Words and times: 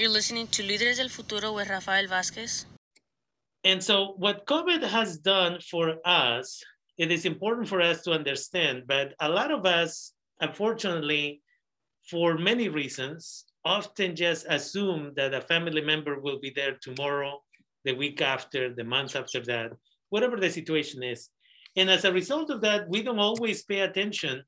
You're 0.00 0.08
listening 0.08 0.46
to 0.52 0.62
Líderes 0.62 0.96
del 0.96 1.10
Futuro 1.10 1.52
with 1.52 1.68
Rafael 1.68 2.06
Vázquez. 2.06 2.64
And 3.64 3.84
so, 3.84 4.14
what 4.16 4.46
COVID 4.46 4.82
has 4.82 5.18
done 5.18 5.58
for 5.60 5.96
us, 6.06 6.64
it 6.96 7.12
is 7.12 7.26
important 7.26 7.68
for 7.68 7.82
us 7.82 8.00
to 8.04 8.12
understand, 8.12 8.84
but 8.86 9.12
a 9.20 9.28
lot 9.28 9.50
of 9.50 9.66
us, 9.66 10.14
unfortunately, 10.40 11.42
for 12.08 12.38
many 12.38 12.70
reasons, 12.70 13.44
often 13.66 14.16
just 14.16 14.46
assume 14.48 15.12
that 15.16 15.34
a 15.34 15.42
family 15.42 15.82
member 15.82 16.18
will 16.18 16.40
be 16.40 16.50
there 16.56 16.78
tomorrow, 16.80 17.42
the 17.84 17.92
week 17.92 18.22
after, 18.22 18.72
the 18.72 18.84
month 18.84 19.16
after 19.16 19.42
that, 19.42 19.70
whatever 20.08 20.38
the 20.38 20.48
situation 20.48 21.02
is. 21.02 21.28
And 21.76 21.90
as 21.90 22.06
a 22.06 22.12
result 22.20 22.48
of 22.48 22.62
that, 22.62 22.88
we 22.88 23.02
don't 23.02 23.18
always 23.18 23.64
pay 23.64 23.80
attention 23.80 24.44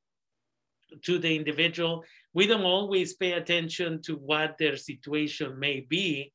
to 1.04 1.18
the 1.18 1.36
individual. 1.36 2.04
We 2.34 2.46
don't 2.46 2.64
always 2.64 3.14
pay 3.14 3.32
attention 3.32 4.00
to 4.02 4.16
what 4.16 4.56
their 4.58 4.76
situation 4.76 5.58
may 5.58 5.80
be. 5.80 6.32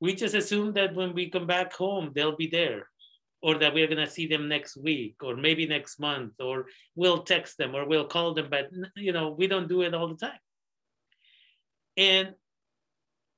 We 0.00 0.14
just 0.14 0.34
assume 0.34 0.74
that 0.74 0.94
when 0.94 1.14
we 1.14 1.30
come 1.30 1.46
back 1.46 1.72
home, 1.72 2.12
they'll 2.14 2.36
be 2.36 2.48
there, 2.48 2.88
or 3.42 3.58
that 3.58 3.74
we're 3.74 3.86
going 3.86 4.04
to 4.04 4.10
see 4.10 4.26
them 4.26 4.48
next 4.48 4.76
week, 4.76 5.16
or 5.22 5.36
maybe 5.36 5.66
next 5.66 5.98
month, 5.98 6.34
or 6.40 6.66
we'll 6.94 7.22
text 7.22 7.58
them, 7.58 7.74
or 7.74 7.86
we'll 7.86 8.06
call 8.06 8.34
them. 8.34 8.48
But 8.50 8.70
you 8.96 9.12
know, 9.12 9.30
we 9.30 9.46
don't 9.46 9.68
do 9.68 9.82
it 9.82 9.94
all 9.94 10.08
the 10.08 10.16
time. 10.16 10.38
And 11.96 12.34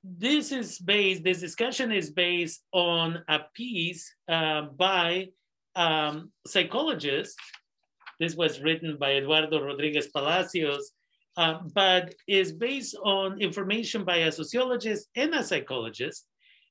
this 0.03 0.53
is 0.53 0.79
based, 0.79 1.25
this 1.25 1.41
discussion 1.41 1.93
is 1.93 2.11
based 2.11 2.63
on 2.73 3.23
a 3.29 3.41
piece 3.55 4.15
uh, 4.29 4.63
by 4.77 5.29
um, 5.75 6.33
psychologist. 6.47 7.37
This 8.19 8.35
was 8.35 8.61
written 8.61 8.97
by 8.99 9.13
Eduardo 9.13 9.63
Rodriguez 9.63 10.07
Palacios, 10.09 10.93
uh, 11.37 11.59
but 11.75 12.15
is 12.27 12.53
based 12.53 12.97
on 13.05 13.41
information 13.41 14.05
by 14.05 14.17
a 14.17 14.33
sociologist 14.33 15.09
and 15.17 15.35
a 15.35 15.45
psychologist. 15.45 16.27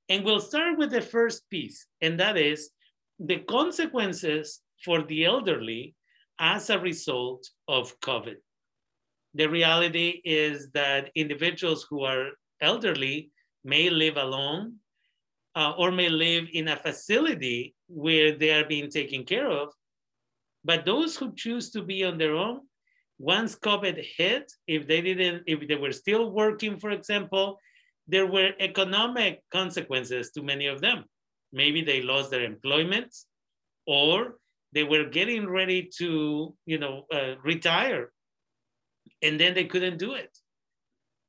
And 0.10 0.24
we'll 0.24 0.40
start 0.40 0.78
with 0.78 0.92
the 0.92 1.02
first 1.02 1.50
piece, 1.50 1.88
and 2.02 2.20
that 2.20 2.38
is 2.38 2.70
the 3.20 3.40
consequences 3.40 4.62
for 4.84 5.04
the 5.04 5.26
elderly 5.26 5.96
as 6.40 6.70
a 6.70 6.80
result 6.80 7.50
of 7.68 8.00
COVID 8.02 8.36
the 9.36 9.48
reality 9.48 10.22
is 10.24 10.72
that 10.72 11.12
individuals 11.14 11.86
who 11.90 12.04
are 12.06 12.30
elderly 12.62 13.32
may 13.66 13.90
live 13.90 14.16
alone 14.16 14.76
uh, 15.56 15.74
or 15.78 15.92
may 15.92 16.08
live 16.08 16.48
in 16.54 16.70
a 16.70 16.78
facility 16.78 17.76
where 17.88 18.38
they 18.38 18.52
are 18.52 18.66
being 18.66 18.90
taken 18.90 19.26
care 19.26 19.50
of. 19.50 19.74
But 20.64 20.86
those 20.86 21.18
who 21.18 21.36
choose 21.36 21.70
to 21.72 21.84
be 21.84 22.06
on 22.06 22.18
their 22.18 22.36
own, 22.36 22.62
once 23.18 23.56
COVID 23.56 24.04
hit, 24.18 24.52
if 24.68 24.88
they 24.88 25.02
didn't, 25.02 25.44
if 25.48 25.68
they 25.68 25.76
were 25.76 25.92
still 25.92 26.32
working, 26.32 26.80
for 26.80 26.92
example, 26.92 27.60
there 28.08 28.28
were 28.28 28.52
economic 28.60 29.42
consequences 29.52 30.32
to 30.32 30.44
many 30.44 30.68
of 30.68 30.82
them. 30.82 31.06
Maybe 31.54 31.82
they 31.82 32.02
lost 32.02 32.30
their 32.32 32.44
employment 32.44 33.16
or 33.88 34.36
they 34.74 34.84
were 34.84 35.06
getting 35.06 35.48
ready 35.48 35.90
to, 35.98 36.54
you 36.66 36.78
know, 36.78 37.06
uh, 37.12 37.36
retire 37.44 38.12
and 39.22 39.40
then 39.40 39.54
they 39.54 39.66
couldn't 39.66 39.98
do 39.98 40.14
it 40.14 40.38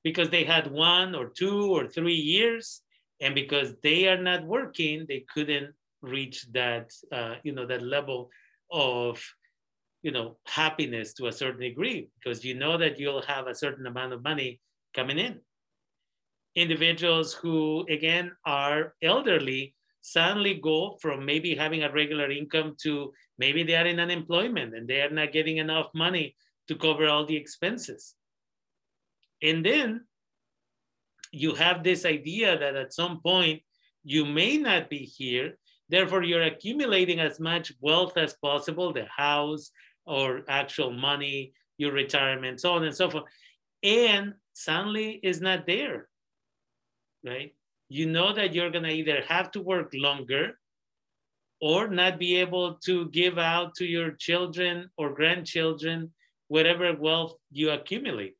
because 0.03 0.31
they 0.31 0.45
had 0.45 0.71
one 0.71 1.15
or 1.15 1.29
two 1.29 1.75
or 1.75 1.87
three 1.87 2.15
years 2.15 2.83
and 3.21 3.35
because 3.35 3.75
they 3.83 4.09
are 4.09 4.21
not 4.21 4.45
working 4.45 5.05
they 5.09 5.25
couldn't 5.33 5.73
reach 6.03 6.47
that 6.53 6.91
uh, 7.13 7.35
you 7.43 7.53
know 7.53 7.67
that 7.67 7.83
level 7.83 8.31
of 8.71 9.23
you 10.07 10.13
know 10.17 10.29
happiness 10.47 11.13
to 11.15 11.27
a 11.27 11.37
certain 11.41 11.63
degree 11.71 12.09
because 12.17 12.45
you 12.45 12.55
know 12.63 12.75
that 12.83 12.99
you'll 13.01 13.27
have 13.35 13.47
a 13.49 13.59
certain 13.65 13.87
amount 13.87 14.13
of 14.13 14.23
money 14.23 14.61
coming 14.95 15.19
in 15.19 15.35
individuals 16.55 17.35
who 17.35 17.85
again 17.97 18.31
are 18.45 18.95
elderly 19.03 19.75
suddenly 20.07 20.55
go 20.55 20.97
from 21.03 21.27
maybe 21.27 21.57
having 21.57 21.83
a 21.83 21.93
regular 21.93 22.31
income 22.31 22.77
to 22.81 23.13
maybe 23.39 23.65
they 23.65 23.75
are 23.75 23.87
in 23.87 23.99
unemployment 23.99 24.73
and 24.77 24.87
they 24.87 25.01
are 25.01 25.11
not 25.11 25.33
getting 25.33 25.57
enough 25.57 25.89
money 25.95 26.37
to 26.69 26.77
cover 26.77 27.09
all 27.09 27.27
the 27.27 27.37
expenses. 27.37 28.15
And 29.43 29.67
then 29.67 30.05
you 31.33 31.57
have 31.57 31.83
this 31.83 32.05
idea 32.05 32.57
that 32.57 32.77
at 32.77 32.95
some 32.95 33.21
point 33.21 33.63
you 34.05 34.25
may 34.25 34.57
not 34.59 34.89
be 34.89 34.99
here. 34.99 35.59
Therefore, 35.89 36.23
you're 36.23 36.51
accumulating 36.53 37.19
as 37.19 37.41
much 37.41 37.73
wealth 37.81 38.17
as 38.17 38.35
possible, 38.35 38.93
the 38.93 39.07
house 39.07 39.73
or 40.07 40.43
actual 40.49 40.93
money, 40.93 41.53
your 41.79 41.93
retirement, 41.93 42.61
so 42.61 42.73
on 42.73 42.85
and 42.85 42.95
so 42.95 43.11
forth. 43.11 43.25
And 43.83 44.35
suddenly 44.53 45.21
is 45.23 45.41
not 45.41 45.67
there, 45.67 46.09
right? 47.25 47.55
You 47.89 48.07
know 48.07 48.33
that 48.33 48.55
you're 48.55 48.71
gonna 48.71 48.89
either 48.89 49.23
have 49.29 49.51
to 49.53 49.61
work 49.61 49.93
longer 49.95 50.59
or 51.61 51.89
not 51.89 52.19
be 52.19 52.37
able 52.37 52.75
to 52.75 53.09
give 53.11 53.39
out 53.39 53.75
to 53.77 53.87
your 53.87 54.13
children 54.13 54.91
or 54.97 55.15
grandchildren 55.15 56.13
whatever 56.49 56.95
wealth 56.95 57.35
you 57.51 57.71
accumulate, 57.71 58.35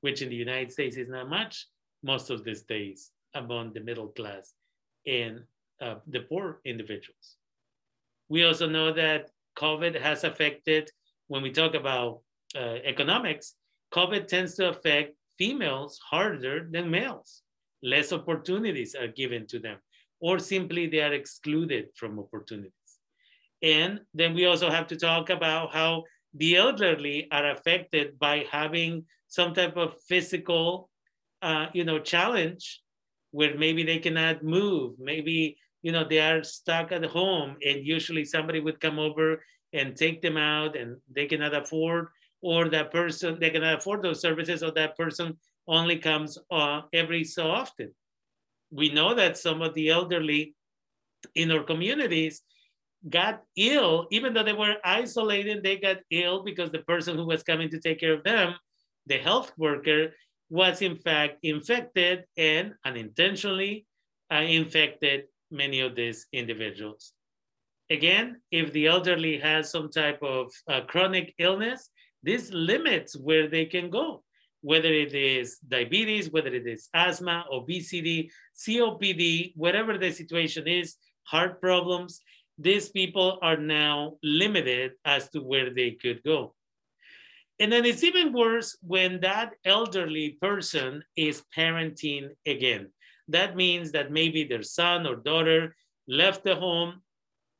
which 0.00 0.22
in 0.22 0.28
the 0.28 0.36
United 0.36 0.70
States 0.70 0.96
is 0.96 1.08
not 1.08 1.28
much 1.28 1.66
most 2.02 2.30
of 2.30 2.44
these 2.44 2.62
days 2.62 3.10
among 3.34 3.72
the 3.72 3.80
middle 3.80 4.08
class 4.08 4.54
and 5.06 5.42
uh, 5.80 5.96
the 6.06 6.20
poor 6.20 6.60
individuals. 6.64 7.36
We 8.28 8.44
also 8.44 8.68
know 8.68 8.92
that 8.92 9.30
COVID 9.56 10.00
has 10.00 10.24
affected, 10.24 10.90
when 11.28 11.42
we 11.42 11.50
talk 11.50 11.74
about 11.74 12.20
uh, 12.54 12.78
economics, 12.84 13.54
COVID 13.92 14.28
tends 14.28 14.54
to 14.54 14.68
affect 14.68 15.14
females 15.38 15.98
harder 16.10 16.68
than 16.70 16.90
males. 16.90 17.42
Less 17.82 18.12
opportunities 18.12 18.94
are 18.94 19.08
given 19.08 19.46
to 19.48 19.58
them, 19.58 19.78
or 20.20 20.38
simply 20.38 20.86
they 20.86 21.00
are 21.00 21.12
excluded 21.12 21.88
from 21.94 22.18
opportunities. 22.18 22.72
And 23.62 24.00
then 24.14 24.34
we 24.34 24.46
also 24.46 24.70
have 24.70 24.86
to 24.88 24.96
talk 24.96 25.30
about 25.30 25.72
how 25.72 26.04
the 26.34 26.56
elderly 26.56 27.28
are 27.30 27.50
affected 27.50 28.18
by 28.18 28.46
having 28.50 29.04
some 29.28 29.54
type 29.54 29.76
of 29.76 29.94
physical, 30.08 30.90
uh, 31.42 31.66
you 31.72 31.84
know, 31.84 31.98
challenge 31.98 32.82
where 33.30 33.56
maybe 33.56 33.82
they 33.82 33.98
cannot 33.98 34.42
move, 34.42 34.94
maybe 34.98 35.58
you 35.86 35.92
know 35.92 36.02
they 36.02 36.18
are 36.18 36.42
stuck 36.42 36.90
at 36.90 37.04
home, 37.04 37.50
and 37.64 37.86
usually 37.86 38.24
somebody 38.24 38.58
would 38.58 38.80
come 38.80 38.98
over 38.98 39.40
and 39.72 39.94
take 39.94 40.20
them 40.20 40.36
out, 40.36 40.74
and 40.74 40.96
they 41.14 41.26
cannot 41.26 41.54
afford, 41.54 42.08
or 42.42 42.68
that 42.68 42.90
person 42.90 43.38
they 43.38 43.50
cannot 43.50 43.78
afford 43.78 44.02
those 44.02 44.20
services, 44.20 44.64
or 44.64 44.72
that 44.72 44.96
person 44.96 45.38
only 45.68 45.96
comes 45.96 46.38
uh, 46.50 46.80
every 46.92 47.22
so 47.22 47.44
often. 47.62 47.94
We 48.72 48.90
know 48.98 49.14
that 49.14 49.38
some 49.38 49.62
of 49.62 49.74
the 49.74 49.90
elderly 49.90 50.56
in 51.36 51.52
our 51.52 51.62
communities 51.62 52.42
got 53.08 53.44
ill, 53.56 54.08
even 54.10 54.34
though 54.34 54.42
they 54.42 54.58
were 54.64 54.78
isolated, 54.84 55.62
they 55.62 55.76
got 55.76 55.98
ill 56.10 56.42
because 56.42 56.72
the 56.72 56.86
person 56.92 57.16
who 57.16 57.26
was 57.26 57.44
coming 57.44 57.70
to 57.70 57.78
take 57.78 58.00
care 58.00 58.14
of 58.14 58.24
them, 58.24 58.56
the 59.06 59.18
health 59.18 59.52
worker, 59.56 60.14
was 60.50 60.82
in 60.82 60.96
fact 60.96 61.38
infected 61.44 62.24
and 62.36 62.74
unintentionally 62.84 63.86
uh, 64.34 64.46
infected 64.60 65.26
many 65.50 65.80
of 65.80 65.94
these 65.94 66.26
individuals. 66.32 67.12
Again, 67.90 68.40
if 68.50 68.72
the 68.72 68.86
elderly 68.86 69.38
has 69.38 69.70
some 69.70 69.90
type 69.90 70.20
of 70.22 70.52
uh, 70.68 70.80
chronic 70.82 71.34
illness, 71.38 71.90
this 72.22 72.50
limits 72.52 73.16
where 73.16 73.48
they 73.48 73.64
can 73.64 73.90
go, 73.90 74.24
whether 74.62 74.92
it 74.92 75.14
is 75.14 75.58
diabetes, 75.58 76.30
whether 76.30 76.52
it 76.52 76.66
is 76.66 76.88
asthma, 76.94 77.44
obesity, 77.52 78.30
COPD, 78.58 79.52
whatever 79.54 79.96
the 79.96 80.10
situation 80.10 80.66
is, 80.66 80.96
heart 81.24 81.60
problems, 81.60 82.20
these 82.58 82.88
people 82.88 83.38
are 83.42 83.56
now 83.56 84.14
limited 84.22 84.92
as 85.04 85.28
to 85.30 85.40
where 85.40 85.72
they 85.72 85.92
could 85.92 86.22
go. 86.24 86.54
And 87.58 87.72
then 87.72 87.84
it's 87.84 88.04
even 88.04 88.32
worse 88.32 88.76
when 88.82 89.20
that 89.20 89.54
elderly 89.64 90.36
person 90.40 91.02
is 91.16 91.42
parenting 91.56 92.30
again. 92.46 92.88
That 93.28 93.56
means 93.56 93.92
that 93.92 94.12
maybe 94.12 94.44
their 94.44 94.62
son 94.62 95.06
or 95.06 95.16
daughter 95.16 95.76
left 96.06 96.44
the 96.44 96.54
home, 96.54 97.02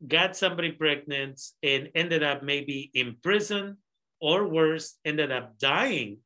got 0.06 0.36
somebody 0.36 0.72
pregnant, 0.72 1.40
and 1.62 1.90
ended 1.94 2.22
up 2.22 2.42
maybe 2.42 2.90
in 2.94 3.16
prison 3.22 3.78
or 4.20 4.48
worse, 4.48 4.98
ended 5.04 5.32
up 5.32 5.58
dying. 5.58 6.18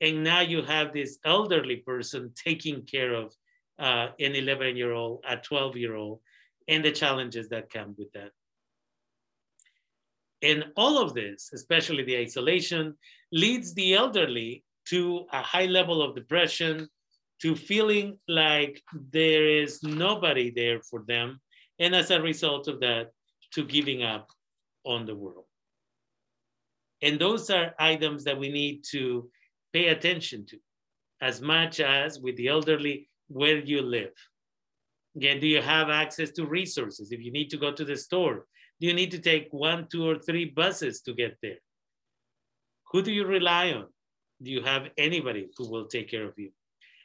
And 0.00 0.24
now 0.24 0.40
you 0.40 0.62
have 0.62 0.92
this 0.92 1.18
elderly 1.24 1.76
person 1.76 2.32
taking 2.34 2.86
care 2.86 3.14
of 3.14 3.34
uh, 3.78 4.08
an 4.18 4.34
11 4.34 4.76
year 4.76 4.92
old, 4.92 5.24
a 5.28 5.36
12 5.36 5.76
year 5.76 5.94
old, 5.94 6.20
and 6.68 6.84
the 6.84 6.92
challenges 6.92 7.48
that 7.48 7.70
come 7.70 7.94
with 7.98 8.12
that. 8.12 8.30
And 10.42 10.66
all 10.76 11.02
of 11.02 11.14
this, 11.14 11.50
especially 11.52 12.02
the 12.04 12.16
isolation, 12.16 12.96
leads 13.32 13.74
the 13.74 13.94
elderly 13.94 14.64
to 14.86 15.26
a 15.32 15.42
high 15.42 15.66
level 15.66 16.02
of 16.02 16.14
depression, 16.14 16.88
to 17.42 17.56
feeling 17.56 18.18
like 18.28 18.82
there 19.12 19.46
is 19.46 19.82
nobody 19.82 20.50
there 20.50 20.80
for 20.82 21.04
them. 21.06 21.40
And 21.78 21.94
as 21.94 22.10
a 22.10 22.20
result 22.20 22.68
of 22.68 22.80
that, 22.80 23.10
to 23.54 23.64
giving 23.64 24.02
up 24.02 24.28
on 24.84 25.06
the 25.06 25.14
world. 25.14 25.46
And 27.02 27.18
those 27.18 27.50
are 27.50 27.74
items 27.78 28.24
that 28.24 28.38
we 28.38 28.50
need 28.50 28.84
to 28.90 29.30
pay 29.72 29.88
attention 29.88 30.46
to. 30.46 30.58
as 31.20 31.40
much 31.40 31.80
as 31.80 32.18
with 32.18 32.36
the 32.36 32.48
elderly 32.48 33.08
where 33.28 33.58
you 33.58 33.82
live. 33.82 34.12
Again, 35.16 35.40
do 35.40 35.46
you 35.46 35.60
have 35.60 35.90
access 35.90 36.30
to 36.32 36.46
resources? 36.46 37.12
If 37.12 37.20
you 37.20 37.32
need 37.32 37.50
to 37.50 37.56
go 37.56 37.72
to 37.72 37.84
the 37.84 37.96
store, 37.96 38.46
do 38.80 38.86
you 38.86 38.94
need 38.94 39.10
to 39.10 39.18
take 39.18 39.48
one, 39.50 39.86
two, 39.90 40.08
or 40.08 40.18
three 40.18 40.46
buses 40.46 41.02
to 41.02 41.12
get 41.12 41.36
there? 41.42 41.58
Who 42.92 43.02
do 43.02 43.12
you 43.12 43.26
rely 43.26 43.72
on? 43.72 43.86
Do 44.42 44.50
you 44.50 44.62
have 44.62 44.88
anybody 44.96 45.48
who 45.56 45.68
will 45.68 45.86
take 45.86 46.10
care 46.10 46.24
of 46.24 46.34
you? 46.38 46.50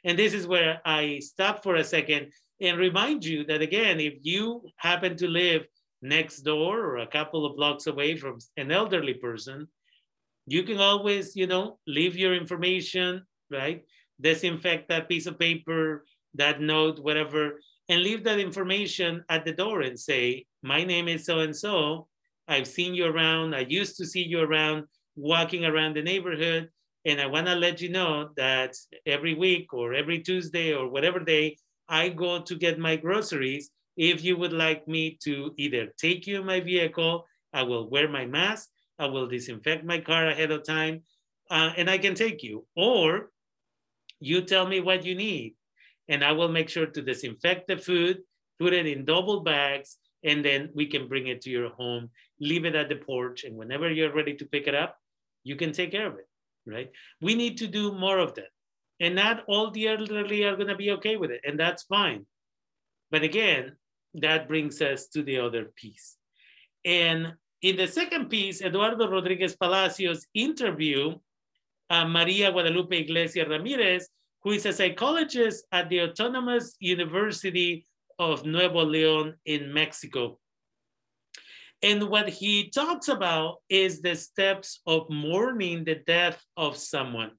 And 0.06 0.16
this 0.16 0.32
is 0.32 0.46
where 0.46 0.80
I 0.84 1.18
stop 1.18 1.64
for 1.64 1.74
a 1.74 1.84
second 1.84 2.32
and 2.60 2.78
remind 2.78 3.24
you 3.24 3.44
that 3.46 3.60
again, 3.60 3.98
if 3.98 4.14
you 4.22 4.62
happen 4.76 5.16
to 5.16 5.26
live 5.26 5.66
next 6.00 6.42
door 6.42 6.78
or 6.78 6.98
a 6.98 7.08
couple 7.08 7.44
of 7.44 7.56
blocks 7.56 7.88
away 7.88 8.16
from 8.16 8.38
an 8.56 8.70
elderly 8.70 9.14
person, 9.14 9.66
you 10.46 10.62
can 10.62 10.78
always, 10.78 11.34
you 11.34 11.48
know, 11.48 11.80
leave 11.88 12.16
your 12.16 12.36
information, 12.36 13.26
right? 13.50 13.82
Disinfect 14.20 14.88
that 14.88 15.08
piece 15.08 15.26
of 15.26 15.40
paper, 15.40 16.04
that 16.34 16.60
note, 16.60 17.00
whatever, 17.00 17.60
and 17.88 18.00
leave 18.00 18.22
that 18.24 18.38
information 18.38 19.24
at 19.28 19.44
the 19.44 19.52
door 19.52 19.80
and 19.80 19.98
say, 19.98 20.46
My 20.62 20.84
name 20.84 21.08
is 21.08 21.26
so 21.26 21.40
and 21.40 21.54
so. 21.54 22.06
I've 22.46 22.68
seen 22.68 22.94
you 22.94 23.06
around. 23.06 23.56
I 23.56 23.66
used 23.68 23.96
to 23.96 24.06
see 24.06 24.22
you 24.22 24.38
around 24.40 24.84
walking 25.16 25.64
around 25.64 25.96
the 25.96 26.02
neighborhood. 26.02 26.68
And 27.06 27.20
I 27.20 27.26
want 27.26 27.46
to 27.46 27.54
let 27.54 27.80
you 27.80 27.88
know 27.88 28.30
that 28.36 28.74
every 29.06 29.34
week 29.34 29.72
or 29.72 29.94
every 29.94 30.18
Tuesday 30.18 30.74
or 30.74 30.88
whatever 30.88 31.20
day 31.20 31.56
I 31.88 32.08
go 32.08 32.42
to 32.42 32.56
get 32.56 32.80
my 32.80 32.96
groceries. 32.96 33.70
If 33.96 34.24
you 34.24 34.36
would 34.36 34.52
like 34.52 34.88
me 34.88 35.16
to 35.22 35.54
either 35.56 35.86
take 35.98 36.26
you 36.26 36.40
in 36.40 36.46
my 36.46 36.58
vehicle, 36.58 37.24
I 37.52 37.62
will 37.62 37.88
wear 37.88 38.08
my 38.08 38.26
mask, 38.26 38.68
I 38.98 39.06
will 39.06 39.28
disinfect 39.28 39.84
my 39.84 40.00
car 40.00 40.26
ahead 40.26 40.50
of 40.50 40.64
time, 40.64 41.04
uh, 41.48 41.70
and 41.76 41.88
I 41.88 41.96
can 41.96 42.16
take 42.16 42.42
you. 42.42 42.66
Or 42.74 43.30
you 44.18 44.42
tell 44.42 44.66
me 44.66 44.80
what 44.80 45.04
you 45.04 45.14
need, 45.14 45.54
and 46.08 46.24
I 46.24 46.32
will 46.32 46.48
make 46.48 46.68
sure 46.68 46.86
to 46.86 47.02
disinfect 47.02 47.68
the 47.68 47.78
food, 47.78 48.18
put 48.58 48.72
it 48.72 48.84
in 48.84 49.04
double 49.04 49.40
bags, 49.44 49.96
and 50.24 50.44
then 50.44 50.70
we 50.74 50.86
can 50.86 51.06
bring 51.06 51.28
it 51.28 51.40
to 51.42 51.50
your 51.50 51.68
home, 51.68 52.10
leave 52.40 52.64
it 52.64 52.74
at 52.74 52.88
the 52.88 52.96
porch, 52.96 53.44
and 53.44 53.56
whenever 53.56 53.88
you're 53.92 54.12
ready 54.12 54.34
to 54.34 54.44
pick 54.44 54.66
it 54.66 54.74
up, 54.74 54.98
you 55.44 55.54
can 55.54 55.70
take 55.70 55.92
care 55.92 56.08
of 56.08 56.18
it 56.18 56.26
right? 56.66 56.90
We 57.20 57.34
need 57.34 57.58
to 57.58 57.66
do 57.66 57.92
more 57.92 58.18
of 58.18 58.34
that. 58.34 58.50
And 59.00 59.14
not 59.14 59.44
all 59.46 59.70
the 59.70 59.88
elderly 59.88 60.44
are 60.44 60.56
going 60.56 60.68
to 60.68 60.76
be 60.76 60.90
okay 60.92 61.16
with 61.16 61.30
it, 61.30 61.40
and 61.44 61.60
that's 61.60 61.82
fine. 61.84 62.26
But 63.10 63.22
again, 63.22 63.76
that 64.14 64.48
brings 64.48 64.80
us 64.80 65.08
to 65.08 65.22
the 65.22 65.38
other 65.38 65.66
piece. 65.76 66.16
And 66.84 67.34
in 67.62 67.76
the 67.76 67.86
second 67.86 68.28
piece, 68.28 68.62
Eduardo 68.62 69.10
Rodriguez 69.10 69.56
Palacios 69.56 70.26
interview 70.34 71.14
uh, 71.90 72.06
Maria 72.06 72.50
Guadalupe 72.50 72.98
Iglesias 72.98 73.48
Ramirez, 73.48 74.08
who 74.42 74.52
is 74.52 74.66
a 74.66 74.72
psychologist 74.72 75.66
at 75.72 75.88
the 75.88 76.02
Autonomous 76.02 76.76
University 76.80 77.86
of 78.18 78.44
Nuevo 78.44 78.84
Leon 78.84 79.34
in 79.44 79.72
Mexico. 79.72 80.38
And 81.82 82.08
what 82.08 82.28
he 82.28 82.70
talks 82.70 83.08
about 83.08 83.56
is 83.68 84.00
the 84.00 84.16
steps 84.16 84.80
of 84.86 85.08
mourning 85.10 85.84
the 85.84 85.96
death 86.06 86.42
of 86.56 86.76
someone. 86.76 87.32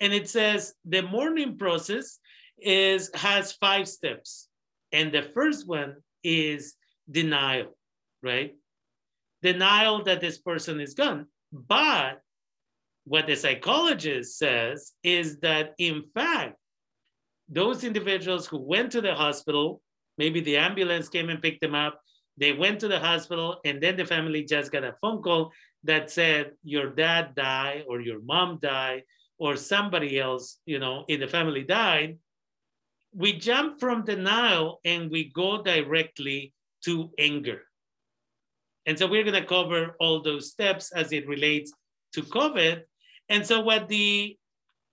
And 0.00 0.12
it 0.12 0.28
says 0.28 0.74
the 0.84 1.02
mourning 1.02 1.56
process 1.56 2.18
is 2.58 3.10
has 3.14 3.52
five 3.52 3.88
steps. 3.88 4.48
And 4.92 5.12
the 5.12 5.22
first 5.22 5.68
one 5.68 5.96
is 6.22 6.74
denial, 7.10 7.76
right? 8.22 8.54
Denial 9.42 10.02
that 10.04 10.20
this 10.20 10.38
person 10.38 10.80
is 10.80 10.94
gone. 10.94 11.26
But 11.52 12.20
what 13.04 13.26
the 13.26 13.36
psychologist 13.36 14.38
says 14.38 14.92
is 15.02 15.38
that 15.40 15.74
in 15.78 16.04
fact, 16.14 16.56
those 17.48 17.84
individuals 17.84 18.46
who 18.46 18.58
went 18.58 18.90
to 18.92 19.00
the 19.00 19.14
hospital, 19.14 19.82
maybe 20.16 20.40
the 20.40 20.56
ambulance 20.56 21.08
came 21.08 21.28
and 21.28 21.42
picked 21.42 21.60
them 21.60 21.74
up, 21.74 22.00
they 22.36 22.52
went 22.52 22.80
to 22.80 22.88
the 22.88 22.98
hospital, 22.98 23.60
and 23.64 23.82
then 23.82 23.96
the 23.96 24.04
family 24.04 24.44
just 24.44 24.72
got 24.72 24.84
a 24.84 24.96
phone 25.00 25.22
call 25.22 25.52
that 25.84 26.10
said 26.10 26.52
your 26.62 26.90
dad 26.90 27.34
died, 27.34 27.84
or 27.88 28.00
your 28.00 28.20
mom 28.22 28.58
died, 28.60 29.02
or 29.38 29.56
somebody 29.56 30.18
else, 30.18 30.58
you 30.66 30.78
know, 30.78 31.04
in 31.08 31.20
the 31.20 31.28
family 31.28 31.62
died. 31.62 32.18
We 33.14 33.34
jump 33.34 33.78
from 33.78 34.04
denial 34.04 34.80
and 34.84 35.10
we 35.10 35.30
go 35.32 35.62
directly 35.62 36.52
to 36.84 37.10
anger. 37.18 37.62
And 38.86 38.98
so 38.98 39.06
we're 39.06 39.22
going 39.22 39.40
to 39.40 39.46
cover 39.46 39.96
all 40.00 40.20
those 40.20 40.50
steps 40.50 40.92
as 40.92 41.12
it 41.12 41.28
relates 41.28 41.72
to 42.14 42.22
COVID. 42.22 42.82
And 43.28 43.46
so, 43.46 43.60
what 43.60 43.88
the 43.88 44.36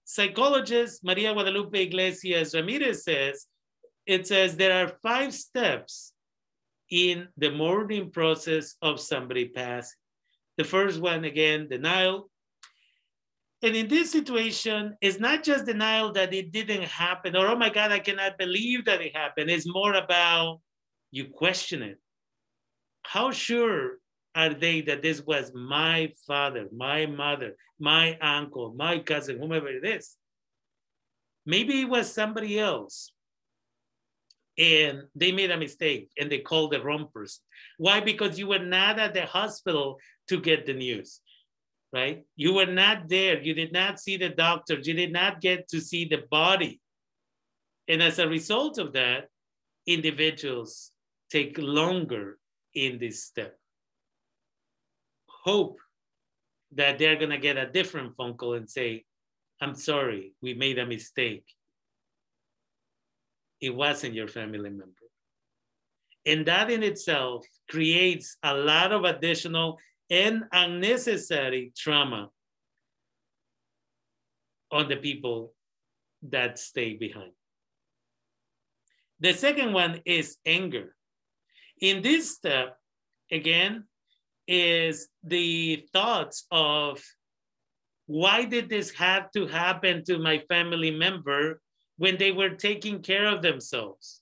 psychologist 0.06 1.04
Maria 1.04 1.34
Guadalupe 1.34 1.84
Iglesias 1.84 2.54
Ramirez 2.54 3.04
says, 3.04 3.48
it 4.06 4.28
says 4.28 4.56
there 4.56 4.86
are 4.86 4.94
five 5.04 5.34
steps 5.34 6.14
in 6.92 7.30
the 7.38 7.50
mourning 7.50 8.12
process 8.12 8.76
of 8.82 9.00
somebody 9.00 9.48
passing. 9.48 9.98
The 10.58 10.66
first 10.66 11.00
one, 11.02 11.24
again, 11.24 11.70
denial. 11.70 12.30
And 13.64 13.76
in 13.76 13.88
this 13.88 14.12
situation, 14.12 14.96
it's 15.02 15.20
not 15.20 15.44
just 15.44 15.66
denial 15.66 16.12
that 16.14 16.34
it 16.34 16.52
didn't 16.52 16.84
happen 16.84 17.36
or, 17.36 17.48
oh 17.48 17.56
my 17.56 17.70
God, 17.70 17.92
I 17.92 18.00
cannot 18.00 18.38
believe 18.38 18.86
that 18.86 19.02
it 19.02 19.16
happened. 19.16 19.50
It's 19.50 19.72
more 19.72 19.94
about 19.94 20.60
you 21.12 21.26
question 21.26 21.82
it. 21.82 21.98
How 23.04 23.32
sure 23.32 23.98
are 24.36 24.54
they 24.54 24.82
that 24.82 25.02
this 25.02 25.22
was 25.22 25.52
my 25.54 26.12
father, 26.28 26.68
my 26.76 27.06
mother, 27.06 27.56
my 27.80 28.18
uncle, 28.20 28.74
my 28.76 29.00
cousin, 29.00 29.40
whomever 29.40 29.68
it 29.68 29.86
is? 29.86 30.18
Maybe 31.46 31.82
it 31.82 31.90
was 31.90 32.12
somebody 32.12 32.60
else 32.60 33.12
and 34.62 35.06
they 35.16 35.32
made 35.32 35.50
a 35.50 35.58
mistake 35.58 36.12
and 36.20 36.32
they 36.32 36.38
called 36.38 36.72
the 36.72 36.84
wrong 36.84 37.08
person. 37.12 37.42
Why? 37.80 38.00
Because 38.00 38.38
you 38.38 38.46
were 38.46 38.60
not 38.60 39.00
at 39.00 39.16
the 39.16 39.26
hospital 39.26 39.98
to 40.30 40.40
get 40.40 40.68
the 40.68 40.76
news, 40.76 41.20
right? 41.92 42.24
You 42.36 42.54
were 42.54 42.68
not 42.68 43.10
there. 43.10 43.42
You 43.42 43.56
did 43.56 43.74
not 43.74 44.00
see 44.00 44.18
the 44.18 44.30
doctor. 44.30 44.76
You 44.76 44.94
did 44.94 45.12
not 45.12 45.42
get 45.42 45.68
to 45.70 45.82
see 45.82 46.06
the 46.06 46.24
body. 46.30 46.80
And 47.88 48.04
as 48.04 48.20
a 48.20 48.28
result 48.28 48.78
of 48.78 48.94
that, 48.94 49.30
individuals 49.88 50.92
take 51.32 51.58
longer 51.58 52.38
in 52.76 53.00
this 53.00 53.24
step. 53.24 53.58
Hope 55.26 55.80
that 56.74 57.00
they're 57.00 57.16
going 57.16 57.32
to 57.32 57.40
get 57.40 57.58
a 57.58 57.66
different 57.66 58.16
phone 58.16 58.36
call 58.36 58.54
and 58.54 58.70
say, 58.70 59.06
I'm 59.60 59.74
sorry, 59.74 60.34
we 60.40 60.54
made 60.54 60.78
a 60.78 60.86
mistake 60.86 61.46
it 63.62 63.74
wasn't 63.76 64.16
your 64.16 64.28
family 64.28 64.70
member. 64.70 65.08
And 66.26 66.46
that 66.48 66.70
in 66.70 66.84
itself 66.84 67.46
creates 67.70 68.38
a 68.44 68.54
lot 68.54 68.92
of 68.92 69.06
additional 69.06 69.80
and 70.10 70.44
unnecessary 70.52 71.72
trauma 71.78 72.30
on 74.72 74.88
the 74.88 74.98
people 74.98 75.54
that 76.24 76.60
stay 76.60 76.96
behind. 76.96 77.32
The 79.20 79.34
second 79.34 79.74
one 79.74 80.02
is 80.06 80.38
anger. 80.46 80.96
In 81.80 82.02
this 82.02 82.36
step, 82.36 82.78
again, 83.32 83.86
is 84.48 85.08
the 85.24 85.86
thoughts 85.94 86.46
of 86.52 87.02
why 88.08 88.46
did 88.46 88.70
this 88.70 88.92
have 88.92 89.32
to 89.32 89.48
happen 89.48 90.04
to 90.06 90.20
my 90.20 90.40
family 90.50 90.92
member 90.92 91.62
when 92.02 92.18
they 92.18 92.32
were 92.32 92.50
taking 92.50 93.00
care 93.00 93.28
of 93.28 93.44
themselves. 93.44 94.22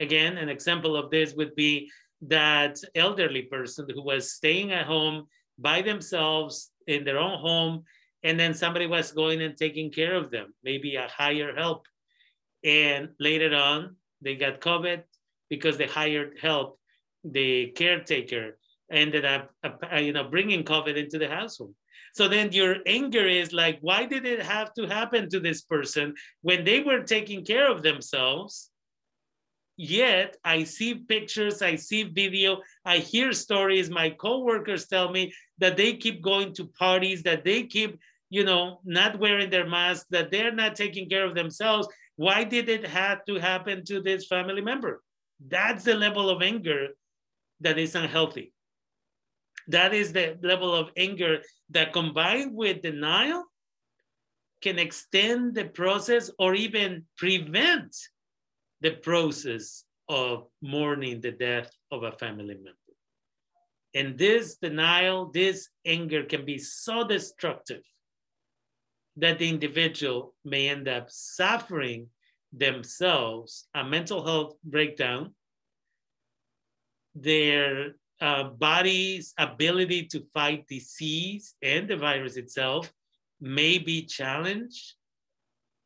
Again, 0.00 0.38
an 0.38 0.48
example 0.48 0.96
of 0.96 1.10
this 1.10 1.34
would 1.34 1.54
be 1.54 1.90
that 2.22 2.78
elderly 2.94 3.42
person 3.42 3.86
who 3.94 4.02
was 4.02 4.32
staying 4.32 4.72
at 4.72 4.86
home 4.86 5.26
by 5.58 5.82
themselves 5.82 6.70
in 6.86 7.04
their 7.04 7.18
own 7.18 7.38
home, 7.38 7.84
and 8.22 8.40
then 8.40 8.54
somebody 8.54 8.86
was 8.86 9.12
going 9.12 9.42
and 9.42 9.58
taking 9.58 9.90
care 9.92 10.14
of 10.14 10.30
them, 10.30 10.54
maybe 10.64 10.96
a 10.96 11.06
higher 11.06 11.54
help. 11.54 11.82
And 12.64 13.10
later 13.20 13.54
on, 13.54 13.96
they 14.22 14.34
got 14.34 14.62
COVID 14.62 15.02
because 15.50 15.76
the 15.76 15.86
hired 15.86 16.38
help, 16.40 16.80
the 17.24 17.66
caretaker, 17.76 18.58
ended 18.90 19.26
up, 19.26 19.50
uh, 19.62 19.96
you 19.96 20.14
know, 20.14 20.24
bringing 20.24 20.64
COVID 20.64 20.96
into 20.96 21.18
the 21.18 21.28
household. 21.28 21.74
So 22.18 22.26
then 22.26 22.50
your 22.50 22.78
anger 22.84 23.24
is 23.28 23.52
like, 23.52 23.78
why 23.80 24.04
did 24.04 24.26
it 24.26 24.42
have 24.42 24.74
to 24.74 24.88
happen 24.88 25.30
to 25.30 25.38
this 25.38 25.62
person 25.62 26.14
when 26.42 26.64
they 26.64 26.80
were 26.80 27.04
taking 27.04 27.44
care 27.44 27.70
of 27.70 27.84
themselves? 27.84 28.70
Yet 29.76 30.36
I 30.42 30.64
see 30.64 30.94
pictures, 30.96 31.62
I 31.62 31.76
see 31.76 32.02
video, 32.02 32.60
I 32.84 32.98
hear 32.98 33.32
stories. 33.32 33.88
My 33.88 34.10
coworkers 34.10 34.88
tell 34.88 35.12
me 35.12 35.32
that 35.58 35.76
they 35.76 35.92
keep 35.94 36.20
going 36.20 36.54
to 36.54 36.66
parties, 36.66 37.22
that 37.22 37.44
they 37.44 37.62
keep, 37.62 37.96
you 38.30 38.42
know, 38.42 38.80
not 38.84 39.20
wearing 39.20 39.48
their 39.48 39.68
masks, 39.68 40.06
that 40.10 40.32
they're 40.32 40.50
not 40.50 40.74
taking 40.74 41.08
care 41.08 41.24
of 41.24 41.36
themselves. 41.36 41.86
Why 42.16 42.42
did 42.42 42.68
it 42.68 42.84
have 42.84 43.24
to 43.26 43.36
happen 43.36 43.84
to 43.84 44.02
this 44.02 44.26
family 44.26 44.60
member? 44.60 45.04
That's 45.46 45.84
the 45.84 45.94
level 45.94 46.30
of 46.30 46.42
anger 46.42 46.88
that 47.60 47.78
is 47.78 47.94
unhealthy 47.94 48.52
that 49.68 49.94
is 49.94 50.12
the 50.12 50.36
level 50.42 50.74
of 50.74 50.90
anger 50.96 51.42
that 51.70 51.92
combined 51.92 52.54
with 52.54 52.82
denial 52.82 53.44
can 54.60 54.78
extend 54.78 55.54
the 55.54 55.66
process 55.66 56.30
or 56.38 56.54
even 56.54 57.04
prevent 57.16 57.94
the 58.80 58.92
process 58.92 59.84
of 60.08 60.46
mourning 60.62 61.20
the 61.20 61.30
death 61.30 61.70
of 61.92 62.02
a 62.02 62.12
family 62.12 62.54
member. 62.54 62.74
And 63.94 64.18
this 64.18 64.56
denial, 64.56 65.30
this 65.32 65.68
anger 65.84 66.24
can 66.24 66.44
be 66.44 66.58
so 66.58 67.06
destructive 67.06 67.82
that 69.16 69.38
the 69.38 69.48
individual 69.48 70.34
may 70.44 70.68
end 70.68 70.88
up 70.88 71.10
suffering 71.10 72.08
themselves 72.52 73.66
a 73.74 73.84
mental 73.84 74.24
health 74.24 74.54
breakdown, 74.64 75.34
their 77.14 77.94
uh, 78.20 78.44
body's 78.44 79.34
ability 79.38 80.06
to 80.06 80.24
fight 80.34 80.66
disease 80.66 81.54
and 81.62 81.88
the 81.88 81.96
virus 81.96 82.36
itself 82.36 82.92
may 83.40 83.78
be 83.78 84.02
challenged, 84.02 84.94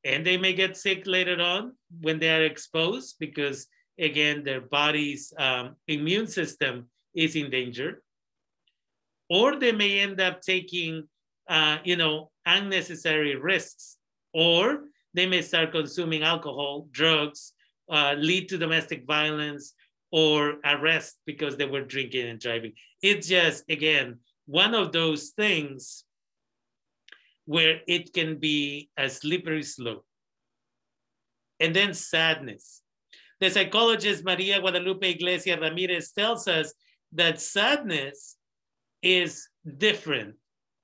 and 0.04 0.26
they 0.26 0.36
may 0.36 0.52
get 0.52 0.76
sick 0.76 1.06
later 1.06 1.40
on 1.40 1.74
when 2.00 2.18
they 2.18 2.30
are 2.30 2.44
exposed 2.44 3.16
because, 3.20 3.66
again, 3.98 4.42
their 4.42 4.60
body's 4.60 5.32
um, 5.38 5.76
immune 5.86 6.26
system 6.26 6.88
is 7.14 7.36
in 7.36 7.50
danger. 7.50 8.02
Or 9.28 9.58
they 9.58 9.72
may 9.72 10.00
end 10.00 10.20
up 10.20 10.40
taking, 10.40 11.08
uh, 11.48 11.78
you 11.84 11.96
know, 11.96 12.30
unnecessary 12.46 13.36
risks, 13.36 13.98
or 14.32 14.84
they 15.14 15.26
may 15.26 15.42
start 15.42 15.72
consuming 15.72 16.22
alcohol, 16.22 16.88
drugs, 16.90 17.52
uh, 17.90 18.14
lead 18.16 18.48
to 18.48 18.58
domestic 18.58 19.06
violence, 19.06 19.74
or 20.12 20.56
arrest 20.64 21.16
because 21.26 21.56
they 21.56 21.64
were 21.64 21.82
drinking 21.82 22.28
and 22.28 22.38
driving. 22.38 22.72
It's 23.02 23.26
just, 23.26 23.64
again, 23.68 24.18
one 24.46 24.74
of 24.74 24.92
those 24.92 25.30
things 25.30 26.04
where 27.46 27.80
it 27.88 28.12
can 28.12 28.38
be 28.38 28.90
a 28.96 29.08
slippery 29.08 29.62
slope. 29.62 30.04
And 31.58 31.74
then 31.74 31.94
sadness. 31.94 32.82
The 33.40 33.50
psychologist 33.50 34.24
Maria 34.24 34.60
Guadalupe 34.60 35.10
Iglesia 35.10 35.58
Ramirez 35.58 36.12
tells 36.12 36.46
us 36.46 36.72
that 37.12 37.40
sadness 37.40 38.36
is 39.02 39.48
different 39.78 40.34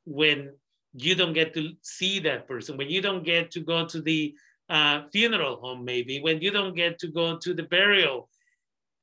when 0.05 0.51
you 0.95 1.15
don't 1.15 1.35
get 1.35 1.55
to 1.55 1.73
see 1.83 2.19
that 2.21 2.49
person, 2.49 2.77
when 2.77 2.89
you 2.89 3.03
don't 3.03 3.25
get 3.25 3.51
to 3.53 3.61
go 3.61 3.87
to 3.87 4.01
the 4.01 4.35
uh, 4.69 5.03
funeral 5.13 5.57
home, 5.57 5.85
maybe, 5.85 6.21
when 6.21 6.41
you 6.41 6.51
don't 6.51 6.75
get 6.75 6.99
to 6.99 7.09
go 7.09 7.39
to 7.39 7.55
the 7.55 7.63
burial. 7.65 8.29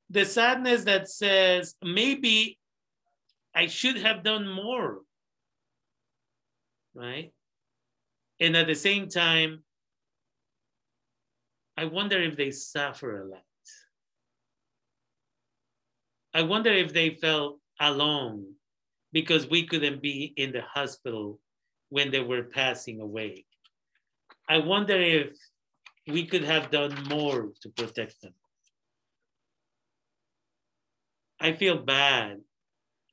The 0.09 0.25
sadness 0.25 0.83
that 0.83 1.09
says, 1.09 1.75
maybe 1.83 2.59
I 3.53 3.67
should 3.67 3.97
have 3.97 4.23
done 4.23 4.47
more, 4.47 5.01
right? 6.93 7.31
And 8.39 8.55
at 8.55 8.67
the 8.67 8.75
same 8.75 9.09
time, 9.09 9.63
I 11.77 11.85
wonder 11.85 12.21
if 12.21 12.37
they 12.37 12.51
suffer 12.51 13.21
a 13.21 13.25
lot. 13.25 13.41
I 16.33 16.41
wonder 16.43 16.69
if 16.69 16.93
they 16.93 17.11
felt 17.11 17.59
alone 17.79 18.53
because 19.11 19.49
we 19.49 19.65
couldn't 19.65 20.01
be 20.01 20.33
in 20.35 20.51
the 20.51 20.61
hospital 20.61 21.39
when 21.89 22.11
they 22.11 22.19
were 22.19 22.43
passing 22.43 22.99
away. 22.99 23.45
I 24.47 24.57
wonder 24.59 24.95
if 24.95 25.37
we 26.07 26.25
could 26.25 26.43
have 26.43 26.71
done 26.71 26.93
more 27.07 27.51
to 27.61 27.69
protect 27.69 28.21
them. 28.21 28.33
I 31.39 31.53
feel 31.53 31.77
bad 31.77 32.41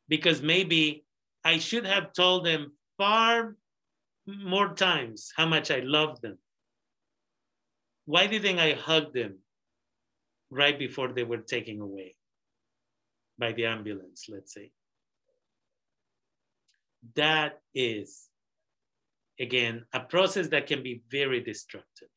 because 0.08 0.42
maybe 0.42 1.04
I 1.44 1.58
should 1.58 1.86
have 1.86 2.12
told 2.12 2.46
them 2.46 2.72
far 2.96 3.56
more 4.26 4.74
times 4.74 5.32
how 5.36 5.46
much 5.46 5.70
I 5.70 5.80
love 5.80 6.20
them. 6.20 6.38
Why 8.04 8.26
didn't 8.26 8.58
I 8.58 8.72
hug 8.72 9.12
them 9.12 9.38
right 10.50 10.78
before 10.78 11.08
they 11.12 11.24
were 11.24 11.38
taken 11.38 11.80
away 11.80 12.14
by 13.38 13.52
the 13.52 13.66
ambulance, 13.66 14.26
let's 14.28 14.54
say? 14.54 14.70
That 17.16 17.60
is, 17.74 18.28
again, 19.40 19.84
a 19.92 20.00
process 20.00 20.48
that 20.48 20.66
can 20.66 20.82
be 20.82 21.02
very 21.10 21.40
destructive. 21.40 22.11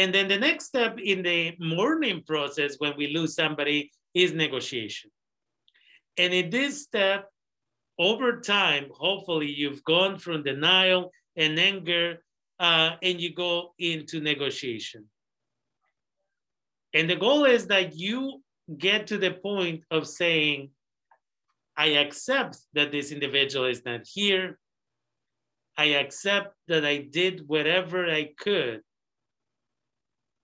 And 0.00 0.14
then 0.14 0.28
the 0.28 0.38
next 0.38 0.64
step 0.64 0.98
in 0.98 1.22
the 1.22 1.54
mourning 1.58 2.22
process 2.26 2.76
when 2.78 2.94
we 2.96 3.08
lose 3.08 3.34
somebody 3.34 3.92
is 4.14 4.32
negotiation. 4.32 5.10
And 6.16 6.32
in 6.32 6.48
this 6.48 6.82
step, 6.84 7.28
over 7.98 8.40
time, 8.40 8.86
hopefully 8.94 9.50
you've 9.50 9.84
gone 9.84 10.18
from 10.18 10.42
denial 10.42 11.12
and 11.36 11.58
anger 11.58 12.24
uh, 12.58 12.92
and 13.02 13.20
you 13.20 13.34
go 13.34 13.74
into 13.78 14.20
negotiation. 14.20 15.04
And 16.94 17.10
the 17.10 17.16
goal 17.16 17.44
is 17.44 17.66
that 17.66 17.94
you 17.94 18.42
get 18.78 19.06
to 19.08 19.18
the 19.18 19.32
point 19.32 19.84
of 19.90 20.08
saying, 20.08 20.70
I 21.76 21.88
accept 22.04 22.56
that 22.72 22.90
this 22.90 23.12
individual 23.12 23.66
is 23.66 23.84
not 23.84 24.06
here. 24.06 24.58
I 25.76 26.00
accept 26.02 26.54
that 26.68 26.86
I 26.86 26.96
did 27.02 27.46
whatever 27.46 28.10
I 28.10 28.30
could. 28.38 28.80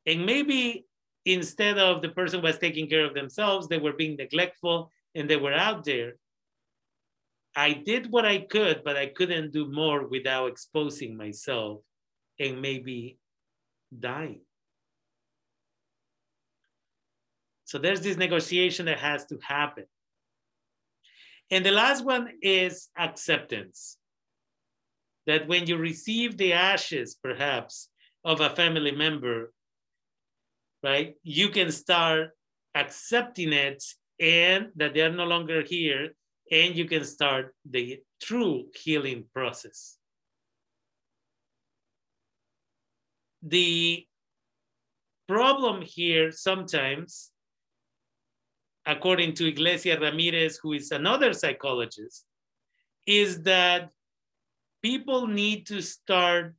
And 0.07 0.25
maybe 0.25 0.87
instead 1.25 1.79
of 1.79 2.01
the 2.01 2.11
person 2.11 2.41
was 2.41 2.59
taking 2.59 2.89
care 2.89 3.05
of 3.05 3.15
themselves, 3.15 3.69
they 3.69 3.79
were 3.79 3.93
being 3.93 4.17
neglectful 4.17 4.91
and 5.15 5.29
they 5.29 5.37
were 5.37 5.53
out 5.53 5.85
there. 5.85 6.15
I 7.57 7.73
did 7.73 8.11
what 8.11 8.25
I 8.25 8.39
could, 8.39 8.83
but 8.85 8.97
I 8.97 9.07
couldn't 9.07 9.53
do 9.53 9.71
more 9.71 10.07
without 10.07 10.47
exposing 10.49 11.17
myself 11.17 11.81
and 12.39 12.61
maybe 12.61 13.19
dying. 13.99 14.43
So 17.65 17.79
there's 17.79 18.03
this 18.03 18.17
negotiation 18.17 18.87
that 18.87 19.01
has 19.01 19.25
to 19.27 19.39
happen. 19.43 19.85
And 21.51 21.65
the 21.65 21.73
last 21.73 22.05
one 22.05 22.29
is 22.43 22.89
acceptance. 22.97 23.97
That 25.27 25.49
when 25.49 25.67
you 25.67 25.77
receive 25.77 26.37
the 26.37 26.53
ashes, 26.53 27.17
perhaps, 27.21 27.89
of 28.25 28.41
a 28.41 28.51
family 28.51 28.93
member, 28.93 29.53
right, 30.83 31.15
you 31.23 31.49
can 31.49 31.71
start 31.71 32.31
accepting 32.75 33.53
it 33.53 33.83
and 34.21 34.69
that 34.77 34.95
they're 34.95 35.13
no 35.13 35.25
longer 35.25 35.63
here 35.63 36.11
and 36.51 36.77
you 36.77 36.85
can 36.85 37.05
start 37.05 37.55
the 37.69 38.01
true 38.21 38.67
healing 38.75 39.25
process. 39.35 39.99
The 43.43 44.07
problem 45.29 45.83
here 45.83 46.31
sometimes, 46.31 47.31
according 48.87 49.35
to 49.35 49.47
Iglesia 49.47 49.99
Ramirez, 49.99 50.59
who 50.63 50.73
is 50.73 50.91
another 50.91 51.33
psychologist, 51.33 52.25
is 53.07 53.43
that 53.43 53.91
people 54.83 55.27
need 55.27 55.67
to 55.67 55.81
start 55.81 56.55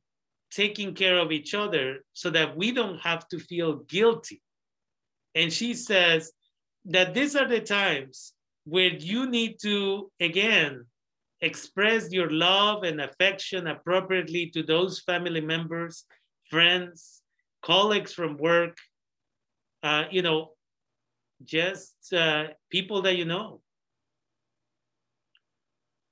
taking 0.50 0.94
care 0.94 1.18
of 1.18 1.32
each 1.32 1.54
other 1.54 1.98
so 2.12 2.30
that 2.30 2.56
we 2.56 2.72
don't 2.72 2.98
have 3.00 3.28
to 3.28 3.38
feel 3.38 3.76
guilty. 3.88 4.42
And 5.34 5.52
she 5.52 5.74
says 5.74 6.32
that 6.86 7.14
these 7.14 7.36
are 7.36 7.46
the 7.46 7.60
times 7.60 8.32
where 8.64 8.92
you 8.92 9.28
need 9.28 9.58
to, 9.62 10.10
again, 10.20 10.84
express 11.40 12.10
your 12.10 12.30
love 12.30 12.82
and 12.82 13.00
affection 13.00 13.66
appropriately 13.66 14.50
to 14.50 14.62
those 14.62 15.00
family 15.00 15.40
members, 15.40 16.04
friends, 16.50 17.22
colleagues 17.62 18.12
from 18.12 18.36
work, 18.36 18.76
uh, 19.82 20.04
you 20.10 20.22
know, 20.22 20.52
just 21.44 22.12
uh, 22.12 22.44
people 22.70 23.02
that 23.02 23.16
you 23.16 23.24
know. 23.24 23.60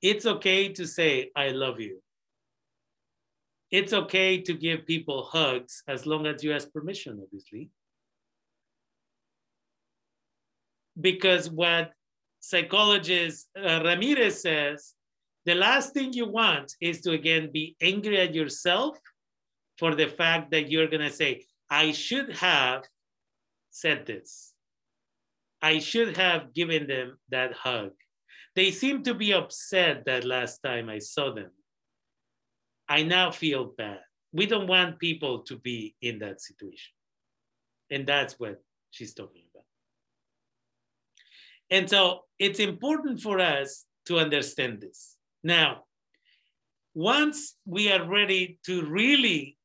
It's 0.02 0.26
okay 0.26 0.72
to 0.74 0.86
say, 0.86 1.30
I 1.34 1.48
love 1.48 1.80
you. 1.80 2.00
It's 3.70 3.92
okay 3.92 4.40
to 4.42 4.54
give 4.54 4.86
people 4.86 5.24
hugs 5.24 5.82
as 5.88 6.06
long 6.06 6.26
as 6.26 6.44
you 6.44 6.52
ask 6.52 6.72
permission, 6.72 7.18
obviously. 7.22 7.70
Because 11.00 11.50
what 11.50 11.92
psychologist 12.40 13.48
uh, 13.58 13.82
Ramirez 13.84 14.40
says, 14.40 14.94
the 15.44 15.54
last 15.54 15.92
thing 15.92 16.12
you 16.12 16.28
want 16.28 16.74
is 16.80 17.00
to 17.02 17.12
again 17.12 17.50
be 17.52 17.76
angry 17.80 18.18
at 18.18 18.34
yourself 18.34 18.98
for 19.78 19.94
the 19.94 20.08
fact 20.08 20.50
that 20.52 20.70
you're 20.70 20.88
gonna 20.88 21.10
say, 21.10 21.44
I 21.68 21.92
should 21.92 22.32
have 22.32 22.84
said 23.70 24.06
this. 24.06 24.54
I 25.60 25.80
should 25.80 26.16
have 26.16 26.54
given 26.54 26.86
them 26.86 27.18
that 27.30 27.52
hug. 27.52 27.90
They 28.54 28.70
seem 28.70 29.02
to 29.02 29.14
be 29.14 29.32
upset 29.32 30.04
that 30.06 30.24
last 30.24 30.60
time 30.62 30.88
I 30.88 30.98
saw 30.98 31.32
them. 31.34 31.50
I 32.88 33.02
now 33.02 33.30
feel 33.30 33.64
bad. 33.76 34.00
We 34.32 34.46
don't 34.46 34.66
want 34.66 34.98
people 34.98 35.40
to 35.44 35.56
be 35.56 35.94
in 36.02 36.18
that 36.20 36.40
situation. 36.40 36.92
And 37.90 38.06
that's 38.06 38.38
what 38.38 38.62
she's 38.90 39.14
talking 39.14 39.44
about. 39.54 39.64
And 41.70 41.88
so 41.90 42.22
it's 42.38 42.60
important 42.60 43.20
for 43.20 43.40
us 43.40 43.84
to 44.06 44.18
understand 44.18 44.80
this. 44.80 45.16
Now, 45.42 45.86
Once 46.96 47.56
we 47.66 47.92
are 47.92 48.08
ready 48.08 48.58
to 48.64 48.82
really 48.86 49.58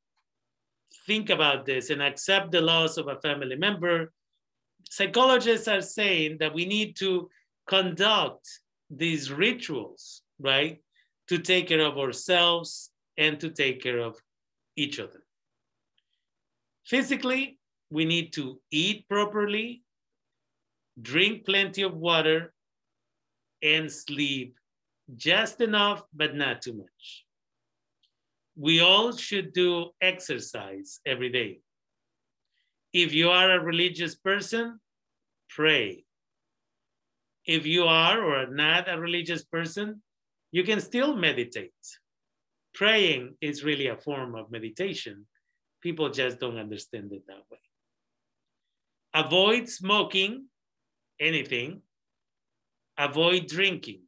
think 1.06 1.30
about 1.30 1.64
this 1.64 1.88
and 1.88 2.02
accept 2.02 2.52
the 2.52 2.60
loss 2.60 2.98
of 2.98 3.08
a 3.08 3.18
family 3.22 3.56
member, 3.56 4.12
psychologists 4.90 5.66
are 5.66 5.80
saying 5.80 6.36
that 6.40 6.52
we 6.52 6.66
need 6.66 6.94
to 6.94 7.30
conduct 7.66 8.46
these 8.90 9.32
rituals, 9.32 10.20
right? 10.38 10.82
To 11.28 11.38
take 11.38 11.68
care 11.68 11.80
of 11.80 11.96
ourselves 11.96 12.91
and 13.16 13.38
to 13.40 13.50
take 13.50 13.82
care 13.82 13.98
of 13.98 14.18
each 14.76 14.98
other. 14.98 15.22
Physically, 16.84 17.58
we 17.90 18.04
need 18.04 18.32
to 18.32 18.60
eat 18.70 19.08
properly, 19.08 19.82
drink 21.00 21.44
plenty 21.44 21.82
of 21.82 21.94
water, 21.94 22.52
and 23.62 23.90
sleep 23.90 24.58
just 25.16 25.60
enough, 25.60 26.02
but 26.12 26.34
not 26.34 26.62
too 26.62 26.72
much. 26.72 27.24
We 28.56 28.80
all 28.80 29.12
should 29.12 29.52
do 29.52 29.90
exercise 30.00 31.00
every 31.06 31.30
day. 31.30 31.60
If 32.92 33.14
you 33.14 33.30
are 33.30 33.52
a 33.52 33.60
religious 33.60 34.14
person, 34.14 34.78
pray. 35.48 36.04
If 37.46 37.66
you 37.66 37.84
are 37.84 38.22
or 38.22 38.36
are 38.36 38.54
not 38.54 38.88
a 38.88 39.00
religious 39.00 39.44
person, 39.44 40.02
you 40.50 40.64
can 40.64 40.80
still 40.80 41.16
meditate. 41.16 41.72
Praying 42.74 43.36
is 43.40 43.64
really 43.64 43.88
a 43.88 43.96
form 43.96 44.34
of 44.34 44.50
meditation. 44.50 45.26
People 45.82 46.10
just 46.10 46.38
don't 46.38 46.58
understand 46.58 47.12
it 47.12 47.26
that 47.26 47.42
way. 47.50 47.58
Avoid 49.14 49.68
smoking 49.68 50.46
anything. 51.20 51.82
Avoid 52.98 53.46
drinking. 53.46 54.02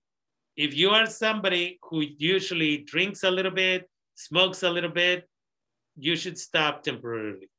If 0.57 0.77
you 0.77 0.91
are 0.91 1.07
somebody 1.07 1.79
who 1.83 2.03
usually 2.19 2.79
drinks 2.79 3.25
a 3.25 3.31
little 3.31 3.51
bit, 3.51 3.91
smokes 4.15 4.63
a 4.63 4.71
little 4.71 4.91
bit, 4.91 5.29
you 5.97 6.17
should 6.17 6.39
stop 6.39 6.83
temporarily. 6.83 7.51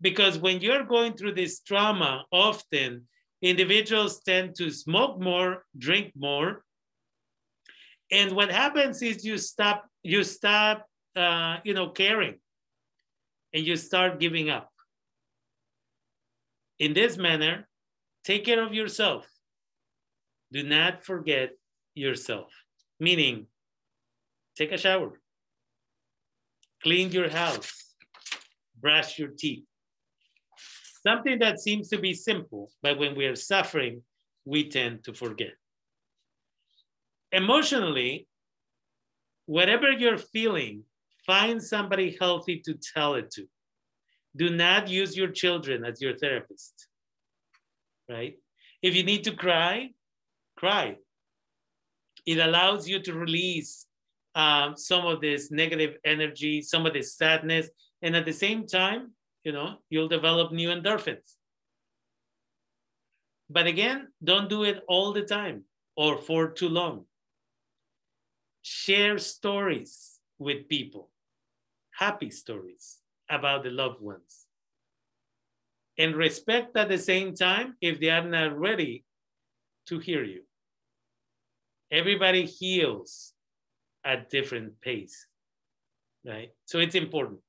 Because 0.00 0.38
when 0.38 0.60
you're 0.60 0.84
going 0.84 1.14
through 1.14 1.34
this 1.34 1.60
trauma, 1.60 2.24
often 2.30 3.06
individuals 3.40 4.20
tend 4.22 4.54
to 4.56 4.70
smoke 4.70 5.20
more, 5.20 5.64
drink 5.76 6.12
more. 6.16 6.64
And 8.10 8.32
what 8.32 8.50
happens 8.50 9.00
is 9.02 9.24
you 9.24 9.38
stop, 9.38 9.88
you 10.02 10.24
stop, 10.24 10.86
uh, 11.16 11.58
you 11.64 11.74
know, 11.74 11.88
caring 11.90 12.38
and 13.54 13.64
you 13.64 13.76
start 13.76 14.18
giving 14.18 14.50
up. 14.50 14.70
In 16.78 16.94
this 16.94 17.16
manner, 17.16 17.68
take 18.24 18.44
care 18.44 18.62
of 18.62 18.74
yourself. 18.74 19.28
Do 20.52 20.62
not 20.62 21.04
forget 21.04 21.50
yourself, 21.94 22.52
meaning 22.98 23.46
take 24.56 24.72
a 24.72 24.78
shower, 24.78 25.20
clean 26.82 27.10
your 27.10 27.28
house, 27.30 27.94
brush 28.80 29.18
your 29.18 29.30
teeth. 29.38 29.64
Something 31.06 31.38
that 31.40 31.60
seems 31.60 31.88
to 31.88 31.98
be 31.98 32.14
simple, 32.14 32.70
but 32.82 32.98
when 32.98 33.14
we 33.14 33.26
are 33.26 33.36
suffering, 33.36 34.02
we 34.44 34.68
tend 34.68 35.04
to 35.04 35.14
forget. 35.14 35.54
Emotionally, 37.32 38.28
whatever 39.52 39.90
you're 39.90 40.16
feeling, 40.16 40.82
find 41.26 41.62
somebody 41.62 42.16
healthy 42.18 42.56
to 42.66 42.72
tell 42.94 43.16
it 43.16 43.30
to. 43.30 43.46
Do 44.34 44.48
not 44.48 44.88
use 44.88 45.14
your 45.14 45.28
children 45.28 45.84
as 45.84 46.00
your 46.00 46.16
therapist, 46.16 46.88
right? 48.08 48.34
If 48.80 48.96
you 48.96 49.02
need 49.02 49.24
to 49.24 49.32
cry, 49.32 49.90
cry. 50.56 50.96
It 52.24 52.38
allows 52.38 52.88
you 52.88 52.98
to 53.02 53.12
release 53.12 53.86
um, 54.34 54.74
some 54.78 55.04
of 55.06 55.20
this 55.20 55.50
negative 55.50 55.96
energy, 56.02 56.62
some 56.62 56.86
of 56.86 56.94
this 56.94 57.14
sadness, 57.18 57.68
and 58.00 58.16
at 58.16 58.24
the 58.24 58.32
same 58.32 58.66
time, 58.66 59.12
you 59.44 59.52
know, 59.52 59.76
you'll 59.90 60.08
develop 60.08 60.52
new 60.52 60.70
endorphins. 60.70 61.28
But 63.50 63.66
again, 63.66 64.08
don't 64.24 64.48
do 64.48 64.62
it 64.64 64.82
all 64.88 65.12
the 65.12 65.26
time 65.38 65.64
or 65.94 66.16
for 66.16 66.48
too 66.48 66.70
long. 66.70 67.04
Share 68.62 69.18
stories 69.18 70.18
with 70.38 70.68
people, 70.68 71.10
happy 71.98 72.30
stories 72.30 72.98
about 73.28 73.64
the 73.64 73.70
loved 73.70 74.00
ones. 74.00 74.46
And 75.98 76.16
respect 76.16 76.76
at 76.76 76.88
the 76.88 76.98
same 76.98 77.34
time 77.34 77.76
if 77.80 78.00
they 78.00 78.10
are 78.10 78.24
not 78.24 78.58
ready 78.58 79.04
to 79.88 79.98
hear 79.98 80.24
you. 80.24 80.42
Everybody 81.90 82.46
heals 82.46 83.34
at 84.04 84.30
different 84.30 84.80
pace, 84.80 85.26
right? 86.24 86.50
So 86.64 86.78
it's 86.78 86.94
important. 86.94 87.40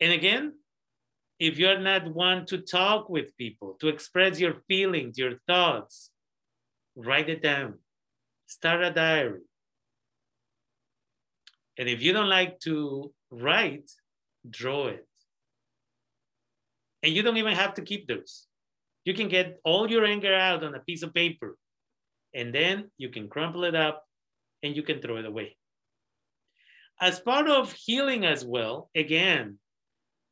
And 0.00 0.12
again, 0.12 0.52
if 1.38 1.58
you're 1.58 1.80
not 1.80 2.12
one 2.12 2.46
to 2.46 2.58
talk 2.58 3.08
with 3.08 3.36
people, 3.36 3.76
to 3.80 3.88
express 3.88 4.38
your 4.38 4.56
feelings, 4.68 5.18
your 5.18 5.38
thoughts, 5.46 6.10
write 6.94 7.28
it 7.28 7.42
down. 7.42 7.78
Start 8.46 8.82
a 8.82 8.90
diary. 8.90 9.40
And 11.78 11.88
if 11.88 12.02
you 12.02 12.12
don't 12.12 12.28
like 12.28 12.58
to 12.60 13.12
write, 13.30 13.90
draw 14.48 14.88
it. 14.88 15.06
And 17.02 17.12
you 17.12 17.22
don't 17.22 17.36
even 17.36 17.54
have 17.54 17.74
to 17.74 17.82
keep 17.82 18.08
those. 18.08 18.46
You 19.04 19.14
can 19.14 19.28
get 19.28 19.60
all 19.64 19.90
your 19.90 20.04
anger 20.04 20.34
out 20.34 20.64
on 20.64 20.74
a 20.74 20.80
piece 20.80 21.02
of 21.02 21.14
paper, 21.14 21.56
and 22.34 22.54
then 22.54 22.90
you 22.98 23.08
can 23.08 23.28
crumple 23.28 23.64
it 23.64 23.74
up 23.74 24.04
and 24.62 24.74
you 24.74 24.82
can 24.82 25.00
throw 25.00 25.16
it 25.18 25.26
away. 25.26 25.56
As 27.00 27.20
part 27.20 27.48
of 27.48 27.72
healing 27.72 28.24
as 28.24 28.44
well, 28.44 28.90
again, 28.94 29.58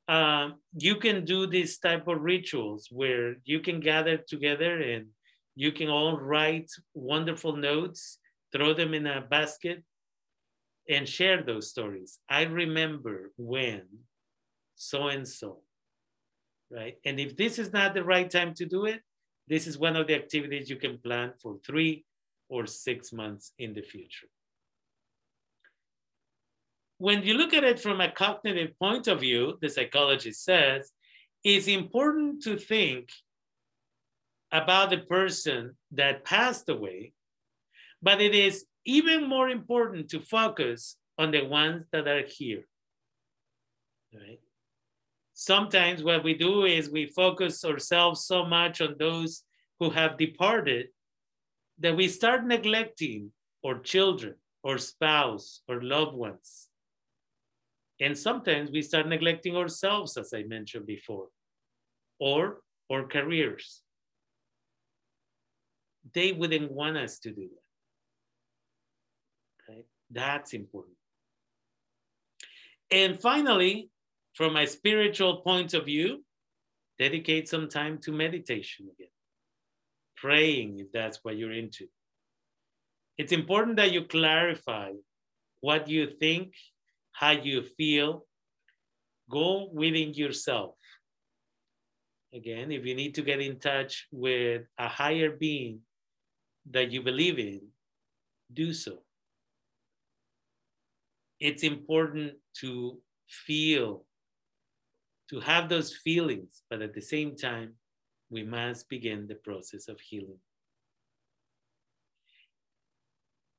um, 0.08 0.56
you 0.76 0.96
can 0.96 1.24
do 1.24 1.46
these 1.46 1.78
type 1.78 2.08
of 2.08 2.20
rituals 2.20 2.88
where 2.90 3.36
you 3.44 3.60
can 3.60 3.80
gather 3.80 4.16
together 4.16 4.80
and 4.80 5.06
you 5.54 5.72
can 5.72 5.88
all 5.88 6.18
write 6.18 6.70
wonderful 6.94 7.56
notes, 7.56 8.18
throw 8.52 8.74
them 8.74 8.94
in 8.94 9.06
a 9.06 9.20
basket, 9.20 9.82
and 10.88 11.08
share 11.08 11.42
those 11.42 11.70
stories. 11.70 12.18
I 12.28 12.42
remember 12.42 13.32
when 13.36 13.82
so 14.74 15.08
and 15.08 15.26
so, 15.26 15.60
right? 16.70 16.96
And 17.04 17.18
if 17.18 17.36
this 17.36 17.58
is 17.58 17.72
not 17.72 17.94
the 17.94 18.04
right 18.04 18.30
time 18.30 18.54
to 18.54 18.66
do 18.66 18.86
it, 18.86 19.00
this 19.48 19.66
is 19.66 19.78
one 19.78 19.96
of 19.96 20.06
the 20.06 20.14
activities 20.14 20.68
you 20.68 20.76
can 20.76 20.98
plan 20.98 21.32
for 21.40 21.58
three 21.66 22.04
or 22.48 22.66
six 22.66 23.12
months 23.12 23.52
in 23.58 23.72
the 23.74 23.82
future 23.82 24.28
when 26.98 27.22
you 27.22 27.34
look 27.34 27.52
at 27.52 27.64
it 27.64 27.80
from 27.80 28.00
a 28.00 28.10
cognitive 28.10 28.78
point 28.78 29.08
of 29.08 29.20
view, 29.20 29.58
the 29.60 29.68
psychologist 29.68 30.44
says, 30.44 30.92
it's 31.42 31.68
important 31.68 32.42
to 32.42 32.56
think 32.56 33.10
about 34.54 34.88
the 34.90 34.98
person 34.98 35.76
that 35.90 36.24
passed 36.24 36.68
away, 36.68 37.12
but 38.00 38.20
it 38.20 38.34
is 38.34 38.64
even 38.86 39.28
more 39.28 39.48
important 39.48 40.08
to 40.10 40.20
focus 40.20 40.96
on 41.18 41.32
the 41.32 41.44
ones 41.44 41.84
that 41.90 42.06
are 42.06 42.24
here. 42.24 42.64
Right? 44.14 44.38
Sometimes 45.34 46.04
what 46.04 46.22
we 46.22 46.34
do 46.34 46.64
is 46.64 46.88
we 46.88 47.06
focus 47.06 47.64
ourselves 47.64 48.24
so 48.24 48.46
much 48.46 48.80
on 48.80 48.94
those 48.96 49.42
who 49.80 49.90
have 49.90 50.16
departed 50.16 50.86
that 51.80 51.96
we 51.96 52.06
start 52.06 52.46
neglecting 52.46 53.32
our 53.66 53.80
children, 53.80 54.36
or 54.62 54.78
spouse, 54.78 55.62
or 55.68 55.82
loved 55.82 56.14
ones. 56.14 56.68
And 58.00 58.16
sometimes 58.16 58.70
we 58.70 58.82
start 58.82 59.08
neglecting 59.08 59.56
ourselves, 59.56 60.16
as 60.16 60.32
I 60.32 60.44
mentioned 60.44 60.86
before, 60.86 61.28
or 62.20 62.60
our 62.92 63.04
careers. 63.04 63.83
They 66.12 66.32
wouldn't 66.32 66.70
want 66.70 66.96
us 66.96 67.18
to 67.20 67.30
do 67.30 67.48
that. 67.48 67.62
Okay? 69.72 69.84
That's 70.10 70.52
important. 70.52 70.96
And 72.90 73.20
finally, 73.20 73.90
from 74.34 74.56
a 74.56 74.66
spiritual 74.66 75.38
point 75.38 75.74
of 75.74 75.86
view, 75.86 76.24
dedicate 76.98 77.48
some 77.48 77.68
time 77.68 77.98
to 77.98 78.12
meditation 78.12 78.88
again, 78.92 79.08
praying 80.16 80.80
if 80.80 80.92
that's 80.92 81.20
what 81.22 81.36
you're 81.36 81.52
into. 81.52 81.86
It's 83.16 83.32
important 83.32 83.76
that 83.76 83.92
you 83.92 84.04
clarify 84.04 84.90
what 85.60 85.88
you 85.88 86.10
think 86.20 86.52
how 87.14 87.30
you 87.30 87.62
feel, 87.62 88.26
go 89.30 89.70
within 89.72 90.12
yourself. 90.12 90.74
Again, 92.34 92.72
if 92.72 92.84
you 92.84 92.94
need 92.94 93.14
to 93.14 93.22
get 93.22 93.40
in 93.40 93.60
touch 93.60 94.06
with 94.10 94.62
a 94.76 94.88
higher 94.88 95.30
being 95.30 95.80
that 96.70 96.90
you 96.90 97.02
believe 97.02 97.38
in, 97.38 97.60
do 98.52 98.72
so. 98.72 98.98
It's 101.40 101.62
important 101.62 102.34
to 102.60 102.98
feel, 103.28 104.04
to 105.30 105.40
have 105.40 105.68
those 105.68 105.94
feelings, 105.94 106.62
but 106.70 106.82
at 106.82 106.94
the 106.94 107.02
same 107.02 107.36
time, 107.36 107.74
we 108.30 108.42
must 108.42 108.88
begin 108.88 109.26
the 109.26 109.34
process 109.34 109.88
of 109.88 110.00
healing. 110.00 110.38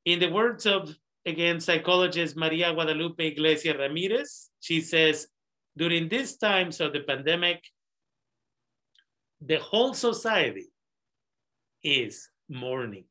In 0.06 0.20
the 0.20 0.32
words 0.32 0.66
of 0.66 0.96
again, 1.26 1.60
psychologist 1.60 2.38
Maria 2.38 2.74
Guadalupe 2.74 3.28
Iglesias 3.28 3.78
Ramirez. 3.78 4.50
She 4.60 4.82
says, 4.82 5.28
during 5.76 6.08
these 6.08 6.38
times 6.38 6.80
of 6.80 6.94
the 6.94 7.02
pandemic, 7.02 7.64
the 9.42 9.58
whole 9.58 9.94
society 9.94 10.68
is 11.84 12.30
mourning. 12.50 13.06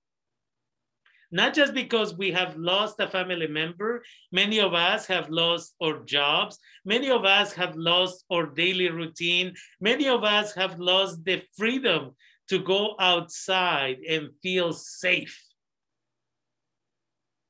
Not 1.31 1.53
just 1.53 1.75
because 1.75 2.15
we 2.15 2.31
have 2.31 2.57
lost 2.57 3.01
a 3.01 3.09
family 3.09 3.49
member, 3.49 4.05
many 4.31 4.61
of 4.61 4.73
us 4.73 5.07
have 5.07 5.31
lost 5.31 5.75
our 5.83 6.05
jobs, 6.05 6.59
many 6.85 7.11
of 7.11 7.25
us 7.25 7.53
have 7.55 7.75
lost 7.75 8.25
our 8.31 8.47
daily 8.47 8.89
routine, 8.89 9.55
many 9.81 10.07
of 10.07 10.23
us 10.23 10.55
have 10.55 10.79
lost 10.79 11.25
the 11.25 11.43
freedom 11.57 12.13
to 12.51 12.61
go 12.61 12.95
outside 13.01 13.99
and 14.09 14.31
feel 14.43 14.73
safe. 14.73 15.43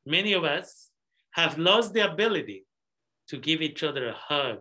Many 0.07 0.33
of 0.33 0.45
us 0.45 0.91
have 1.33 1.59
lost 1.59 1.93
the 1.93 2.11
ability 2.11 2.65
to 3.29 3.37
give 3.37 3.61
each 3.61 3.83
other 3.83 4.09
a 4.09 4.17
hug. 4.17 4.59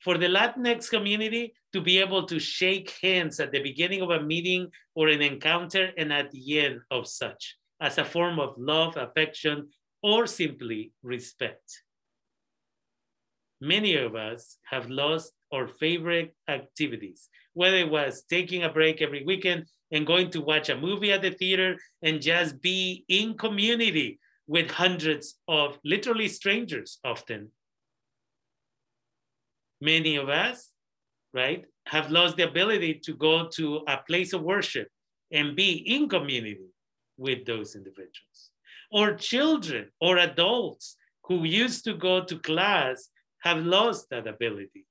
For 0.00 0.18
the 0.18 0.26
Latinx 0.26 0.90
community 0.90 1.54
to 1.74 1.80
be 1.80 1.98
able 1.98 2.24
to 2.24 2.38
shake 2.38 2.96
hands 3.02 3.40
at 3.40 3.50
the 3.50 3.60
beginning 3.60 4.00
of 4.00 4.10
a 4.10 4.22
meeting 4.22 4.70
or 4.94 5.08
an 5.08 5.20
encounter 5.20 5.90
and 5.98 6.12
at 6.12 6.30
the 6.30 6.60
end 6.60 6.80
of 6.92 7.08
such 7.08 7.56
as 7.80 7.98
a 7.98 8.04
form 8.04 8.38
of 8.38 8.54
love, 8.56 8.96
affection, 8.96 9.68
or 10.00 10.24
simply 10.24 10.92
respect. 11.02 11.82
Many 13.60 13.96
of 13.96 14.14
us 14.14 14.58
have 14.70 14.88
lost 14.88 15.32
our 15.52 15.66
favorite 15.66 16.36
activities, 16.46 17.28
whether 17.54 17.78
it 17.78 17.90
was 17.90 18.22
taking 18.30 18.62
a 18.62 18.72
break 18.72 19.02
every 19.02 19.24
weekend 19.24 19.66
and 19.90 20.06
going 20.06 20.30
to 20.30 20.40
watch 20.40 20.68
a 20.68 20.76
movie 20.76 21.10
at 21.10 21.22
the 21.22 21.32
theater 21.32 21.76
and 22.02 22.22
just 22.22 22.60
be 22.62 23.04
in 23.08 23.36
community 23.36 24.20
with 24.46 24.70
hundreds 24.70 25.40
of 25.48 25.76
literally 25.84 26.28
strangers 26.28 27.00
often. 27.04 27.50
Many 29.80 30.14
of 30.16 30.28
us, 30.28 30.70
right, 31.34 31.64
have 31.86 32.10
lost 32.10 32.36
the 32.36 32.48
ability 32.48 33.00
to 33.04 33.14
go 33.14 33.48
to 33.48 33.82
a 33.88 33.98
place 34.06 34.32
of 34.32 34.42
worship 34.42 34.88
and 35.32 35.56
be 35.56 35.72
in 35.72 36.08
community 36.08 36.70
with 37.16 37.44
those 37.44 37.74
individuals. 37.74 38.50
Or 38.90 39.14
children 39.14 39.90
or 40.00 40.18
adults 40.18 40.96
who 41.24 41.44
used 41.44 41.84
to 41.84 41.94
go 41.94 42.24
to 42.24 42.38
class 42.38 43.10
have 43.42 43.58
lost 43.58 44.08
that 44.10 44.26
ability. 44.26 44.86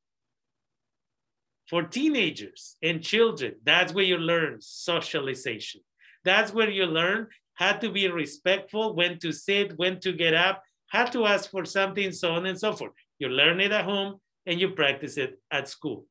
For 1.70 1.84
teenagers 1.84 2.76
and 2.84 3.02
children, 3.02 3.56
that's 3.64 3.94
where 3.94 4.04
you 4.04 4.18
learn 4.18 4.58
socialization. 4.60 5.82
That's 6.26 6.54
where 6.54 6.70
you 6.70 6.86
learn 6.86 7.28
how 7.56 7.74
to 7.74 7.90
be 7.90 8.08
respectful, 8.10 8.96
when 8.96 9.20
to 9.20 9.32
sit, 9.32 9.78
when 9.78 10.00
to 10.02 10.12
get 10.12 10.34
up, 10.34 10.62
how 10.88 11.06
to 11.06 11.26
ask 11.26 11.50
for 11.50 11.66
something, 11.66 12.12
so 12.12 12.34
on 12.34 12.46
and 12.46 12.60
so 12.60 12.74
forth. 12.74 12.92
You 13.20 13.30
learn 13.30 13.62
it 13.62 13.72
at 13.72 13.86
home 13.86 14.20
and 14.46 14.60
you 14.60 14.70
practice 14.72 15.18
it 15.18 15.40
at 15.52 15.68
school. 15.68 16.06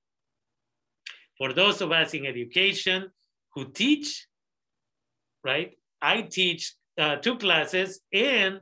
For 1.43 1.53
those 1.53 1.81
of 1.81 1.91
us 1.91 2.15
in 2.15 2.25
education 2.25 3.11
who 3.57 3.73
teach, 3.73 4.29
right? 5.43 5.73
I 6.01 6.23
teach 6.23 6.73
uh, 6.97 7.17
two 7.17 7.37
classes 7.37 8.01
and 8.13 8.61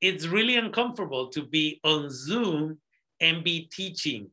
it's 0.00 0.26
really 0.26 0.56
uncomfortable 0.56 1.28
to 1.28 1.46
be 1.46 1.78
on 1.84 2.10
Zoom 2.10 2.80
and 3.20 3.44
be 3.44 3.70
teaching. 3.72 4.32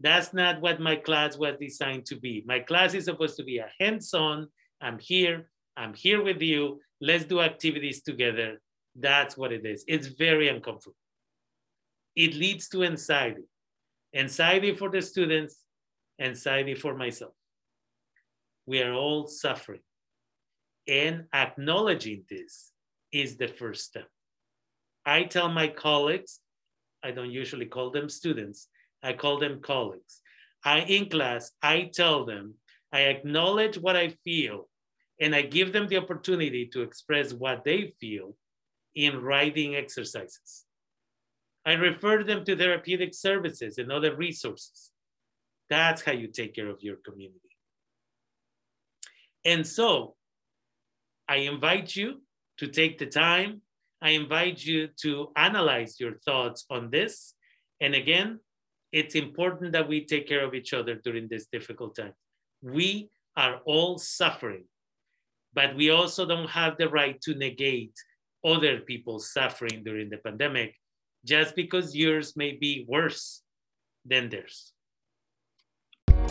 That's 0.00 0.34
not 0.34 0.60
what 0.60 0.80
my 0.80 0.96
class 0.96 1.38
was 1.38 1.58
designed 1.60 2.06
to 2.06 2.16
be. 2.16 2.42
My 2.44 2.58
class 2.58 2.94
is 2.94 3.04
supposed 3.04 3.36
to 3.36 3.44
be 3.44 3.58
a 3.58 3.70
hands-on, 3.78 4.48
I'm 4.80 4.98
here, 4.98 5.48
I'm 5.76 5.94
here 5.94 6.24
with 6.24 6.42
you, 6.42 6.80
let's 7.00 7.22
do 7.24 7.40
activities 7.40 8.02
together. 8.02 8.60
That's 8.96 9.36
what 9.36 9.52
it 9.52 9.64
is. 9.64 9.84
It's 9.86 10.08
very 10.08 10.48
uncomfortable. 10.48 10.96
It 12.16 12.34
leads 12.34 12.68
to 12.70 12.82
anxiety. 12.82 13.44
Anxiety 14.12 14.74
for 14.74 14.90
the 14.90 15.02
students, 15.02 15.62
anxiety 16.20 16.74
for 16.74 16.94
myself. 16.94 17.32
We 18.66 18.82
are 18.82 18.92
all 18.92 19.26
suffering. 19.26 19.80
And 20.88 21.24
acknowledging 21.32 22.24
this 22.28 22.72
is 23.12 23.36
the 23.36 23.48
first 23.48 23.84
step. 23.84 24.08
I 25.04 25.24
tell 25.24 25.48
my 25.48 25.68
colleagues, 25.68 26.40
I 27.02 27.12
don't 27.12 27.30
usually 27.30 27.66
call 27.66 27.90
them 27.90 28.08
students, 28.08 28.68
I 29.02 29.12
call 29.12 29.38
them 29.38 29.60
colleagues. 29.60 30.20
I, 30.64 30.80
in 30.80 31.08
class, 31.08 31.52
I 31.62 31.90
tell 31.92 32.24
them, 32.24 32.54
I 32.92 33.02
acknowledge 33.02 33.78
what 33.78 33.94
I 33.94 34.08
feel, 34.24 34.68
and 35.20 35.34
I 35.34 35.42
give 35.42 35.72
them 35.72 35.86
the 35.86 35.98
opportunity 35.98 36.66
to 36.72 36.82
express 36.82 37.32
what 37.32 37.62
they 37.64 37.94
feel 38.00 38.36
in 38.94 39.20
writing 39.20 39.76
exercises. 39.76 40.64
I 41.64 41.74
refer 41.74 42.24
them 42.24 42.44
to 42.44 42.56
therapeutic 42.56 43.14
services 43.14 43.78
and 43.78 43.92
other 43.92 44.16
resources. 44.16 44.90
That's 45.68 46.02
how 46.02 46.12
you 46.12 46.28
take 46.28 46.54
care 46.54 46.68
of 46.68 46.82
your 46.82 46.96
community. 46.96 47.40
And 49.44 49.66
so 49.66 50.14
I 51.28 51.36
invite 51.36 51.94
you 51.94 52.22
to 52.58 52.68
take 52.68 52.98
the 52.98 53.06
time. 53.06 53.62
I 54.02 54.10
invite 54.10 54.64
you 54.64 54.88
to 55.02 55.32
analyze 55.36 55.98
your 55.98 56.14
thoughts 56.24 56.64
on 56.70 56.90
this. 56.90 57.34
And 57.80 57.94
again, 57.94 58.40
it's 58.92 59.14
important 59.14 59.72
that 59.72 59.88
we 59.88 60.04
take 60.04 60.28
care 60.28 60.44
of 60.44 60.54
each 60.54 60.72
other 60.72 60.94
during 60.96 61.28
this 61.28 61.46
difficult 61.52 61.96
time. 61.96 62.12
We 62.62 63.10
are 63.36 63.60
all 63.66 63.98
suffering, 63.98 64.64
but 65.54 65.76
we 65.76 65.90
also 65.90 66.26
don't 66.26 66.48
have 66.50 66.76
the 66.78 66.88
right 66.88 67.20
to 67.22 67.34
negate 67.34 67.94
other 68.44 68.80
people's 68.80 69.32
suffering 69.32 69.82
during 69.84 70.08
the 70.08 70.18
pandemic 70.18 70.74
just 71.24 71.56
because 71.56 71.94
yours 71.94 72.36
may 72.36 72.52
be 72.52 72.84
worse 72.88 73.42
than 74.04 74.28
theirs. 74.28 74.72